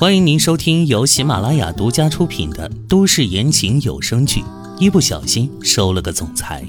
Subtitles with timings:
[0.00, 4.40] 欢迎您收听由喜马拉雅独家出品的都市言情有声剧
[4.78, 6.64] 《一不小心收了个总裁》，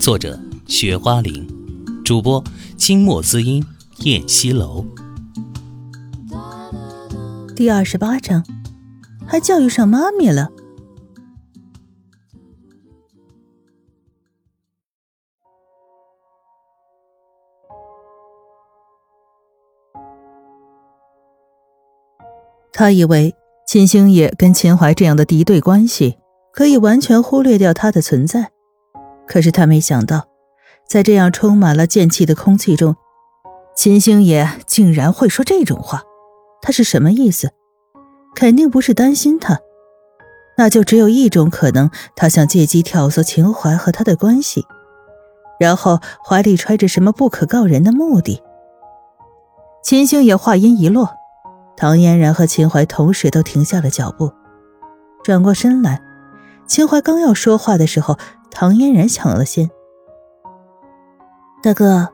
[0.00, 1.46] 作者：雪花玲，
[2.02, 2.42] 主播：
[2.78, 3.62] 清墨滋音、
[4.04, 4.86] 燕西楼。
[7.54, 8.42] 第二十八章，
[9.26, 10.48] 还教育上妈咪了。
[22.78, 23.34] 他以为
[23.66, 26.18] 秦星野跟秦淮这样的敌对关系
[26.52, 28.50] 可以完全忽略掉他的存在，
[29.26, 30.26] 可是他没想到，
[30.86, 32.94] 在这样充满了剑气的空气中，
[33.74, 36.02] 秦星野竟然会说这种话。
[36.60, 37.50] 他是什么意思？
[38.34, 39.58] 肯定不是担心他，
[40.58, 44.66] 那就只有一种可能：他想借机挑唆秦淮和他的关系，
[45.58, 48.42] 然后怀里揣着什么不可告人的目的。
[49.82, 51.14] 秦星野话音一落。
[51.76, 54.32] 唐嫣然和秦淮同时都停下了脚步，
[55.22, 56.02] 转过身来。
[56.66, 58.18] 秦淮刚要说话的时候，
[58.50, 59.70] 唐嫣然抢了先
[61.62, 62.08] ：“大哥，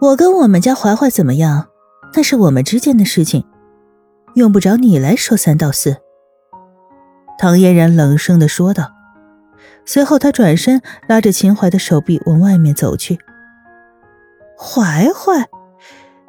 [0.00, 1.66] 我跟我们家怀怀怎么样？
[2.14, 3.44] 那是我们之间的事情，
[4.34, 5.96] 用不着你来说三道四。”
[7.38, 8.92] 唐嫣然冷声的说道。
[9.86, 13.18] 随后，他转身拉着秦淮的手臂往外面走去。
[14.56, 15.48] 怀怀，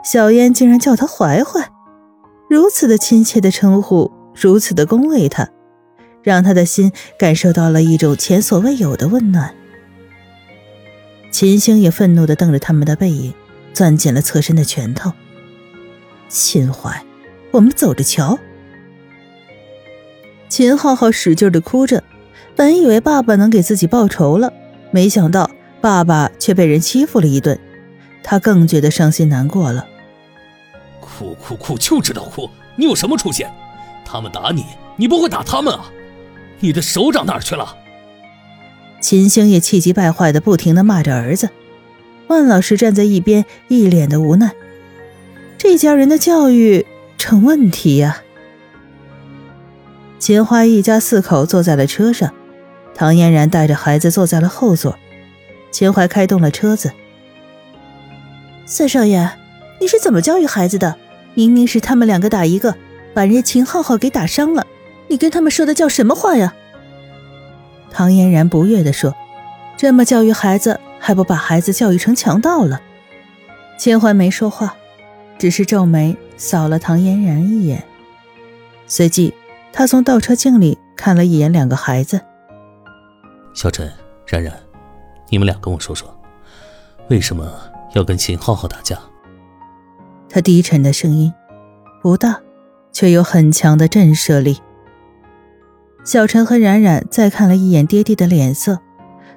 [0.04, 1.62] 小燕竟然叫他怀怀。
[2.48, 5.50] 如此的亲切的称呼，如此的恭维他，
[6.22, 9.54] 让他的心感受到了一种前所未有的温暖。
[11.32, 13.34] 秦星也愤怒的瞪着他们的背影，
[13.74, 15.12] 攥紧了侧身的拳头。
[16.30, 17.04] 秦淮，
[17.52, 18.38] 我们走着瞧。
[20.48, 22.04] 秦浩浩使劲的哭着，
[22.56, 24.54] 本以为爸爸能给自己报仇了，
[24.92, 25.50] 没想到
[25.82, 27.60] 爸爸却被人欺负了一顿，
[28.24, 29.86] 他更觉得伤心难过了。
[31.18, 32.50] 哭哭哭，就知道哭！
[32.76, 33.46] 你有什么出息？
[34.04, 34.66] 他们打你，
[34.98, 35.86] 你不会打他们啊？
[36.60, 37.78] 你的手长哪儿去了？
[39.00, 41.50] 秦星也气急败坏的不停的骂着儿子。
[42.28, 44.52] 万老师站在一边，一脸的无奈。
[45.58, 46.86] 这家人的教育
[47.18, 48.22] 成问题呀。
[50.20, 52.34] 秦淮一家四口坐在了车上，
[52.96, 54.98] 唐嫣然带着孩子坐在了后座。
[55.72, 56.92] 秦淮开动了车子。
[58.66, 59.30] 三少爷，
[59.80, 60.96] 你是怎么教育孩子的？
[61.36, 62.76] 明明是他们两个打一个，
[63.14, 64.66] 把人家秦浩浩给打伤了，
[65.08, 66.54] 你跟他们说的叫什么话呀？
[67.92, 69.14] 唐嫣然不悦地说
[69.78, 72.82] ：“这么教育孩子，还不把孩子教育成强盗了？”
[73.78, 74.76] 秦淮没说话，
[75.38, 77.84] 只是皱眉扫了唐嫣然一眼，
[78.88, 79.34] 随即
[79.72, 82.20] 他从倒车镜里看了一眼两个孩子。
[83.54, 83.92] 小陈、
[84.26, 84.54] 冉冉，
[85.30, 86.14] 你们俩跟我说说，
[87.10, 87.50] 为什么
[87.94, 88.98] 要跟秦浩浩打架？
[90.36, 91.34] 他低沉的声音
[92.02, 92.42] 不大，
[92.92, 94.62] 却有很强的震慑力。
[96.04, 98.80] 小陈和冉冉再看了一眼爹爹的脸色，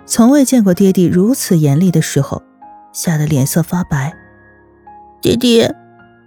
[0.04, 2.42] 从未见过爹爹如此严厉的时候，
[2.92, 4.12] 吓得脸色发白。
[5.20, 5.72] 爹爹，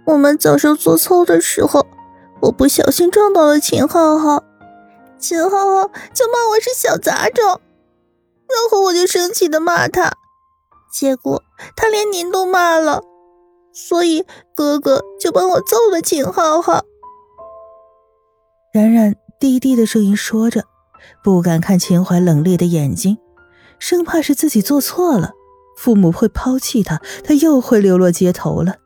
[0.06, 1.86] 我们早上做操的时候，
[2.40, 4.42] 我不小心撞到了秦浩浩，
[5.18, 7.44] 秦浩浩就骂我是小杂种，
[8.48, 10.12] 然后我就生气的骂他，
[10.90, 11.42] 结果
[11.76, 13.02] 他连您都骂了。
[13.72, 14.24] 所以
[14.54, 16.84] 哥哥就帮我揍了秦浩浩。
[18.72, 20.64] 冉冉低低的声音说着，
[21.22, 23.18] 不敢看秦淮冷冽的眼睛，
[23.78, 25.32] 生怕是自己做错了，
[25.76, 28.76] 父母会抛弃他，他又会流落街头了。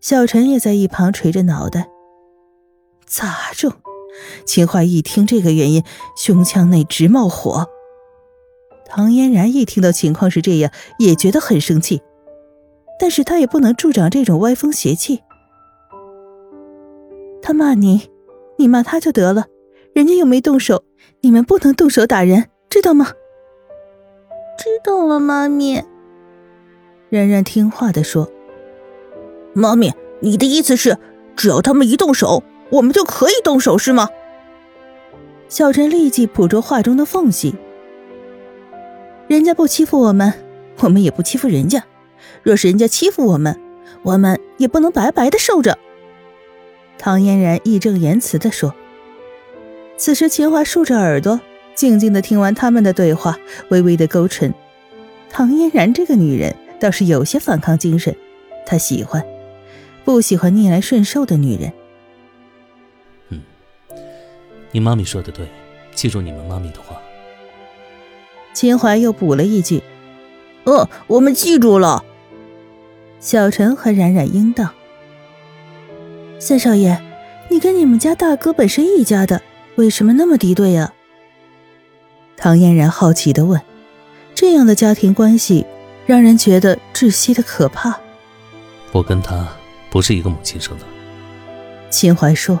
[0.00, 1.88] 小陈也在一旁垂着脑袋。
[3.06, 3.72] 杂种！
[4.46, 5.82] 秦淮一听这个原因，
[6.16, 7.68] 胸腔内直冒火。
[8.86, 12.02] 唐嫣然一听到情况是这样，也觉得很生气。
[12.98, 15.22] 但是他也不能助长这种歪风邪气。
[17.40, 18.10] 他骂你，
[18.56, 19.46] 你骂他就得了，
[19.94, 20.84] 人家又没动手，
[21.20, 23.12] 你们不能动手打人，知道吗？
[24.58, 25.82] 知道了，妈咪。
[27.10, 28.28] 冉冉听话的说
[29.54, 30.98] ：“妈咪，你的意思是，
[31.36, 34.08] 只要他们一动手，我们就可以动手，是吗？”
[35.48, 37.54] 小陈立即捕捉话中的缝隙
[39.28, 40.34] ：“人家不欺负我们，
[40.80, 41.82] 我们也不欺负人家。”
[42.48, 43.60] 若是人家欺负我们，
[44.02, 45.76] 我们也不能白白的受着。”
[46.96, 48.74] 唐嫣然义正言辞地说。
[49.98, 51.38] 此时，秦淮竖着耳朵，
[51.74, 54.54] 静静的听完他们的对话，微微的勾唇。
[55.28, 58.16] 唐嫣然这个女人倒是有些反抗精神，
[58.64, 59.22] 她喜欢，
[60.06, 61.70] 不喜欢逆来顺受的女人。
[63.28, 63.42] 嗯，
[64.70, 65.46] 你妈咪说的对，
[65.94, 66.96] 记住你们妈咪的话。
[68.54, 69.82] 秦淮又补了一句
[70.64, 72.02] ：“嗯，我们记住了。”
[73.20, 74.70] 小陈和冉冉应道
[76.38, 77.00] ：“三少爷，
[77.48, 79.42] 你跟你们家大哥本是一家的，
[79.74, 80.92] 为什么那么敌对呀？
[82.36, 83.60] 唐嫣然好奇的问。
[84.36, 85.66] 这样的家庭关系，
[86.06, 87.98] 让人觉得窒息的可怕。
[88.92, 89.48] 我跟他
[89.90, 90.84] 不是一个母亲生的。
[91.90, 92.60] 秦淮说，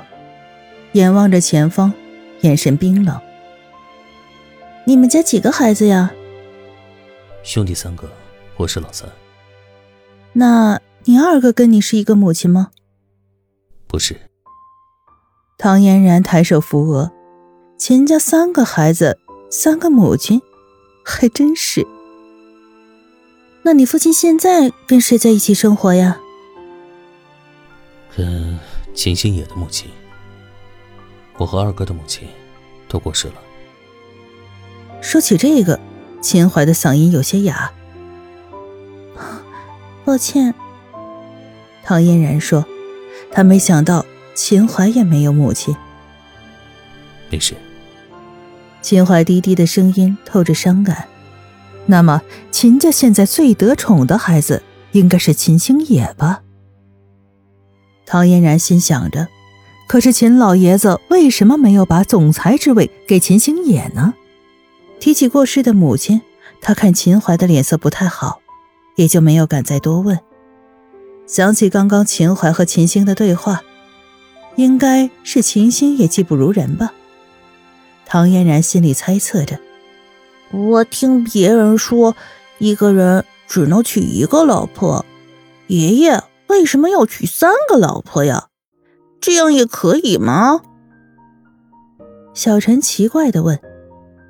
[0.92, 1.92] 眼望着前方，
[2.40, 3.16] 眼神冰冷。
[4.84, 6.10] 你们家几个孩子呀？
[7.44, 8.10] 兄弟三个，
[8.56, 9.08] 我是老三。
[10.32, 12.70] 那你二哥跟你是一个母亲吗？
[13.86, 14.16] 不是。
[15.56, 17.10] 唐嫣然抬手扶额，
[17.76, 19.18] 秦家三个孩子，
[19.50, 20.40] 三个母亲。
[21.10, 21.86] 还真是。
[23.62, 26.20] 那你父亲现在跟谁在一起生活呀？
[28.14, 28.58] 跟
[28.92, 29.90] 秦星野的母亲。
[31.38, 32.28] 我和二哥的母亲
[32.88, 33.34] 都过世了。
[35.00, 35.80] 说起这个，
[36.20, 37.72] 秦淮的嗓音有些哑。
[40.08, 40.54] 抱歉。
[41.84, 42.64] 唐嫣然说
[43.30, 45.76] ：“他没想到秦淮也没有母亲。”
[47.28, 47.54] 没事。
[48.80, 51.06] 秦淮低低的声音透着伤感。
[51.84, 54.62] 那么，秦家现在最得宠的孩子
[54.92, 56.40] 应该是秦星野吧？
[58.06, 59.28] 唐嫣然心想着。
[59.86, 64.14] 可是秦老爷子为什么没有把总裁之位给秦星野呢？
[65.00, 66.22] 提起过世的母亲，
[66.62, 68.40] 他看秦淮的脸色不太好，
[68.98, 70.18] 也就没有敢再多问。
[71.24, 73.62] 想起刚刚秦淮和秦星的对话，
[74.56, 76.92] 应该是秦星也技不如人吧？
[78.04, 79.60] 唐嫣然心里猜测着。
[80.50, 82.16] 我听别人说，
[82.58, 85.06] 一个人只能娶一个老婆。
[85.68, 88.48] 爷爷为什么要娶三个老婆呀？
[89.20, 90.60] 这样也可以吗？
[92.34, 93.60] 小陈奇怪的问。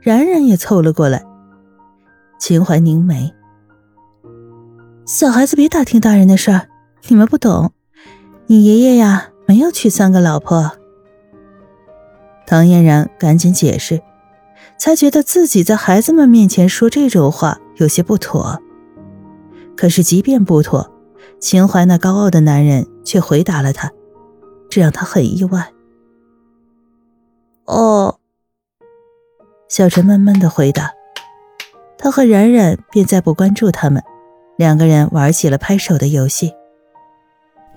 [0.03, 1.25] 冉冉也凑了过来。
[2.39, 3.33] 秦淮凝眉
[5.09, 6.69] ：“小孩子别打听大人的事儿，
[7.09, 7.73] 你们不懂。
[8.47, 10.73] 你爷爷呀，没有娶三个老婆。”
[12.47, 14.03] 唐嫣然赶紧解释。
[14.77, 18.63] 才觉得自己在孩子们面前说这种话有些不妥。
[19.77, 20.93] 可是即便不妥，
[21.41, 23.91] 秦淮那高傲的男人却回答了他，
[24.69, 25.73] 这让他很意外。
[27.65, 28.21] 哦，
[29.69, 30.93] 小陈闷闷的回答。
[31.97, 34.01] 他和冉冉便再不关注他们，
[34.59, 36.53] 两个人玩起了拍手的游戏。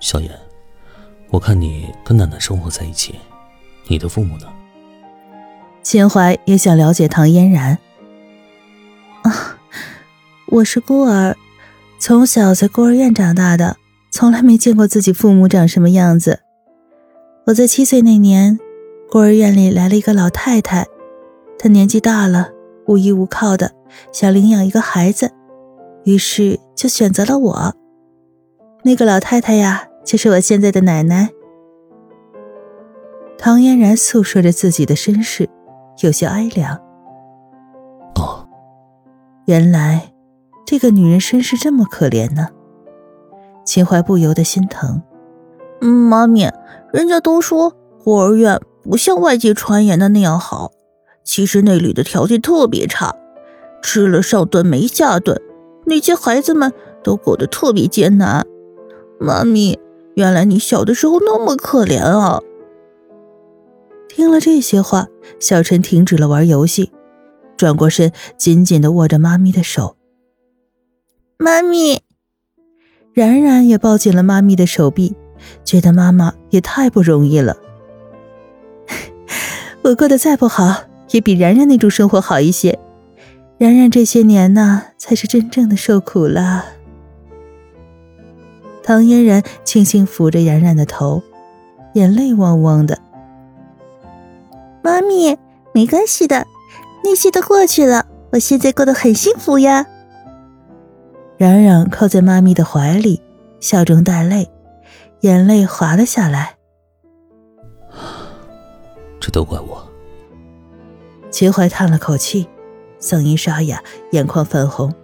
[0.00, 0.32] 小妍，
[1.30, 3.14] 我看你跟奶奶生活在一起，
[3.86, 4.48] 你的父母呢？
[5.84, 7.78] 秦淮也想了解唐嫣然。
[9.22, 9.56] 啊，
[10.48, 11.36] 我是孤儿，
[12.00, 13.76] 从小在孤儿院长大的，
[14.10, 16.40] 从来没见过自己父母长什么样子。
[17.46, 18.58] 我在七岁那年，
[19.08, 20.84] 孤儿院里来了一个老太太，
[21.56, 22.50] 她年纪大了，
[22.88, 23.70] 无依无靠的，
[24.12, 25.30] 想领养一个孩子，
[26.04, 27.74] 于是就选择了我。
[28.84, 31.30] 那个老太太呀，就是我现在的奶奶。
[33.38, 35.48] 唐嫣然诉说着自己的身世。
[36.00, 36.74] 有些哀凉。
[38.16, 38.48] 哦，
[39.44, 40.12] 原来
[40.64, 42.48] 这个女人身世这么可怜呢。
[43.64, 45.02] 秦淮不由得心疼。
[45.80, 46.50] 妈咪，
[46.92, 50.72] 人家都说孤儿院不像外界传言的那样好，
[51.22, 53.14] 其实那里的条件特别差，
[53.82, 55.40] 吃了上顿没下顿，
[55.84, 58.46] 那些孩子们都过得特别艰难。
[59.18, 59.78] 妈咪，
[60.14, 62.40] 原来你小的时候那么可怜啊！
[64.08, 65.06] 听了这些话，
[65.38, 66.90] 小陈停止了玩游戏，
[67.56, 69.96] 转过身，紧紧的握着妈咪的手。
[71.38, 72.00] 妈咪，
[73.14, 75.14] 冉冉也抱紧了妈咪的手臂，
[75.64, 77.56] 觉得妈妈也太不容易了。
[79.82, 82.78] 我过得再不好，也比冉冉那种生活好一些。
[83.62, 86.64] 冉冉这些年呢，才是真正的受苦了。
[88.82, 91.22] 唐嫣然轻轻抚着冉冉的头，
[91.94, 92.98] 眼泪汪汪的。
[94.82, 95.38] 妈咪，
[95.72, 96.44] 没关系的，
[97.04, 98.04] 那些都过去了。
[98.32, 99.86] 我现在过得很幸福呀。
[101.36, 103.22] 冉冉靠在妈咪的怀里，
[103.60, 104.50] 笑中带泪，
[105.20, 106.56] 眼泪滑了下来。
[109.20, 109.88] 这都怪我。
[111.30, 112.48] 秦淮叹了口气，
[113.02, 113.82] 嗓音沙哑，
[114.12, 114.94] 眼眶泛红。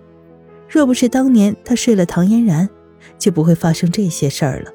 [0.68, 2.70] 若不是当年他睡了唐嫣然，
[3.18, 4.70] 就不会发生这些事儿了。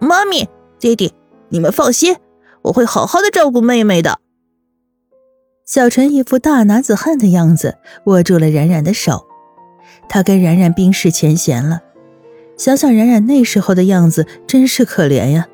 [0.00, 0.48] 妈咪，
[0.80, 1.12] 爹地，
[1.50, 2.16] 你们放心。
[2.62, 4.18] 我会好好的照顾妹妹的。
[5.64, 9.26] 小陈一副大男子汉的样子，握住了冉冉的手。
[10.08, 11.82] 他跟冉冉冰释前嫌了。
[12.56, 15.46] 想想冉冉那时候的样子，真是可怜呀！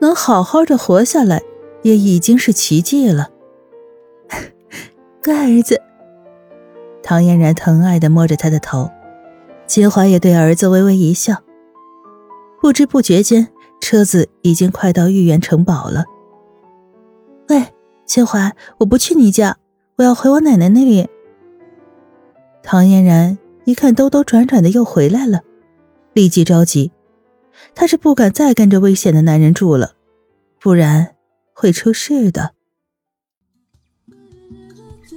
[0.00, 1.40] 能好好的活下来，
[1.82, 3.30] 也已经是奇迹了。
[5.24, 5.80] 乖儿子，
[7.02, 8.90] 唐嫣然疼爱的摸着他的头，
[9.66, 11.34] 秦淮也对儿子微微一笑。
[12.60, 13.48] 不知不觉间。
[13.80, 16.04] 车子已经快到豫园城堡了。
[17.48, 17.62] 喂，
[18.06, 19.58] 秦淮，我不去你家，
[19.96, 21.06] 我要回我奶奶那里。
[22.62, 25.42] 唐嫣然一看兜兜转转的又回来了，
[26.14, 26.92] 立即着急，
[27.74, 29.92] 她是不敢再跟着危险的男人住了，
[30.58, 31.14] 不然
[31.52, 32.52] 会出事的。